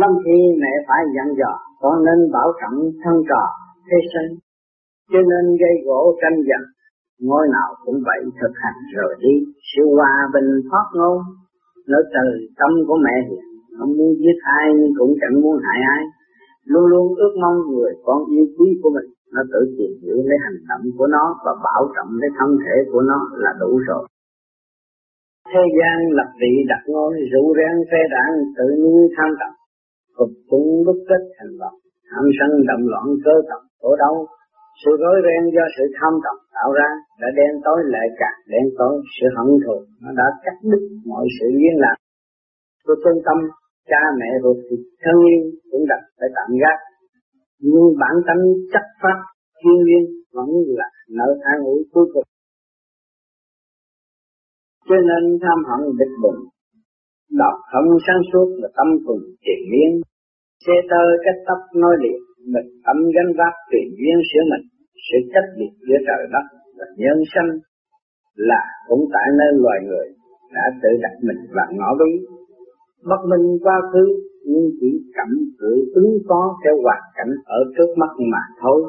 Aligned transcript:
Lâm 0.00 0.12
khi 0.24 0.38
mẹ 0.62 0.72
phải 0.88 1.02
dặn 1.14 1.28
dò, 1.40 1.52
con 1.82 1.94
nên 2.06 2.18
bảo 2.34 2.48
trọng 2.60 2.78
thân 3.02 3.14
trò 3.28 3.42
thế 3.86 3.98
sinh, 4.12 4.30
cho 5.12 5.20
nên 5.30 5.44
gây 5.62 5.74
gỗ 5.86 6.00
tranh 6.20 6.38
giành, 6.48 6.66
ngôi 7.26 7.44
nào 7.56 7.70
cũng 7.84 7.98
vậy 8.08 8.20
thực 8.40 8.54
hành 8.62 8.78
rồi 8.96 9.12
đi. 9.24 9.34
Sự 9.70 9.82
hòa 9.96 10.14
bình 10.34 10.50
thoát 10.68 10.86
ngôn, 10.96 11.18
nó 11.90 11.98
từ 12.14 12.26
tâm 12.58 12.70
của 12.86 12.98
mẹ 13.06 13.16
hiền 13.28 13.50
không 13.76 13.92
muốn 13.98 14.12
giết 14.20 14.38
ai 14.58 14.66
nhưng 14.78 14.92
cũng 14.98 15.12
chẳng 15.20 15.36
muốn 15.42 15.56
hại 15.66 15.80
ai. 15.96 16.02
Luôn 16.70 16.84
luôn 16.92 17.06
ước 17.22 17.34
mong 17.42 17.58
người 17.70 17.92
con 18.06 18.18
yêu 18.34 18.46
quý 18.56 18.68
của 18.82 18.90
mình, 18.96 19.10
nó 19.34 19.42
tự 19.52 19.60
tìm 19.78 19.92
hiểu 20.02 20.18
lấy 20.28 20.38
hành 20.44 20.60
động 20.68 20.84
của 20.98 21.06
nó 21.06 21.24
và 21.44 21.52
bảo 21.64 21.82
trọng 21.94 22.10
lấy 22.20 22.30
thân 22.38 22.50
thể 22.62 22.76
của 22.92 23.02
nó 23.10 23.18
là 23.42 23.52
đủ 23.60 23.70
rồi. 23.88 24.04
Thế 25.52 25.64
gian 25.76 25.96
lập 26.18 26.30
vị 26.40 26.52
đặt 26.68 26.82
ngôi 26.86 27.12
rượu 27.32 27.46
rен 27.58 27.76
phê 27.90 28.00
đảng, 28.14 28.32
tự 28.56 28.66
nuôi 28.82 29.02
tham 29.16 29.30
tập 29.40 29.52
cục 30.20 30.32
chúng 30.50 30.68
đúc 30.86 30.98
kết 31.08 31.22
thành 31.36 31.52
vật, 31.60 31.74
tham 32.10 32.24
sân 32.36 32.50
động 32.68 32.84
loạn 32.92 33.06
cơ 33.24 33.34
tập 33.48 33.62
khổ 33.80 33.90
đau. 34.02 34.14
Sự 34.80 34.90
rối 35.02 35.16
ren 35.26 35.42
do 35.56 35.64
sự 35.74 35.84
tham 35.96 36.12
tầm 36.24 36.36
tạo 36.56 36.70
ra 36.78 36.88
đã 37.20 37.28
đen 37.38 37.52
tối 37.64 37.78
lại 37.94 38.06
càng 38.20 38.38
đen 38.52 38.64
tối 38.78 38.94
sự 39.16 39.26
hận 39.36 39.48
thù. 39.62 39.76
Nó 40.02 40.10
đã 40.20 40.26
cắt 40.44 40.56
đứt 40.70 40.82
mọi 41.10 41.24
sự 41.36 41.46
liên 41.60 41.76
lạc. 41.84 41.96
Của 42.84 42.96
trung 43.02 43.18
tâm, 43.26 43.38
cha 43.90 44.02
mẹ 44.20 44.30
ruột 44.42 44.56
thịt 44.66 44.82
thân 45.02 45.16
yêu 45.30 45.42
cũng 45.70 45.84
đặt 45.90 46.02
phải 46.18 46.28
tạm 46.36 46.50
gác. 46.62 46.78
Nhưng 47.66 47.86
bản 48.02 48.14
tánh 48.26 48.42
chất 48.72 48.84
phát 49.02 49.18
thiên 49.60 49.78
nhiên 49.86 50.04
vẫn 50.36 50.48
là 50.78 50.88
nợ 51.18 51.28
an 51.52 51.58
ủi 51.72 51.80
cuối 51.92 52.06
cùng. 52.12 52.28
Cho 54.88 54.98
nên 55.08 55.22
tham 55.44 55.58
hận 55.68 55.82
địch 55.98 56.14
bụng 56.22 56.40
đọc 57.40 57.56
không 57.72 57.88
sáng 58.06 58.22
suốt 58.32 58.48
là 58.60 58.68
tâm 58.76 58.88
cùng 59.06 59.22
tiền 59.44 59.60
miên. 59.72 59.90
Xe 60.66 60.76
tơ 60.90 61.02
cách 61.24 61.40
tóc 61.48 61.60
nói 61.82 61.94
liệt, 62.02 62.20
mình 62.54 62.68
tâm 62.86 62.96
gánh 63.14 63.30
vác 63.38 63.54
tùy 63.70 63.82
duyên 63.98 64.18
sửa 64.28 64.44
mình. 64.50 64.64
Sự 65.06 65.18
cách 65.34 65.48
biệt 65.58 65.72
giữa 65.86 66.00
trời 66.06 66.22
đất 66.34 66.46
và 66.78 66.86
nhân 67.02 67.18
sanh 67.34 67.50
là 68.34 68.62
cũng 68.88 69.04
tại 69.14 69.28
nơi 69.38 69.52
loài 69.64 69.78
người 69.88 70.08
đã 70.54 70.64
tự 70.82 70.88
đặt 71.02 71.14
mình 71.28 71.40
vào 71.56 71.68
ngõ 71.78 71.90
bí 72.00 72.12
bất 73.08 73.22
minh 73.30 73.46
quá 73.62 73.76
khứ, 73.92 74.04
nhưng 74.44 74.66
chỉ 74.80 74.90
cảm 75.14 75.30
cử 75.58 75.72
ứng 75.94 76.12
phó 76.28 76.40
theo 76.64 76.74
hoàn 76.82 77.02
cảnh 77.16 77.32
ở 77.44 77.60
trước 77.76 77.90
mắt 77.96 78.12
mà 78.32 78.42
thôi. 78.62 78.82